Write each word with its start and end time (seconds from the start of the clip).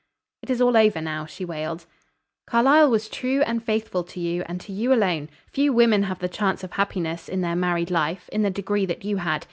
"It 0.41 0.49
is 0.49 0.61
all 0.63 0.75
over 0.75 0.99
now," 0.99 1.27
she 1.27 1.45
wailed. 1.45 1.85
"Carlyle 2.47 2.89
was 2.89 3.07
true 3.07 3.43
and 3.43 3.63
faithful 3.63 4.03
to 4.05 4.19
you, 4.19 4.41
and 4.47 4.59
to 4.61 4.73
you 4.73 4.91
alone. 4.91 5.29
Few 5.51 5.71
women 5.71 6.01
have 6.09 6.17
the 6.17 6.27
chance 6.27 6.63
of 6.63 6.71
happiness, 6.71 7.29
in 7.29 7.41
their 7.41 7.55
married 7.55 7.91
life, 7.91 8.27
in 8.29 8.41
the 8.41 8.49
degree 8.49 8.87
that 8.87 9.05
you 9.05 9.17
had. 9.17 9.39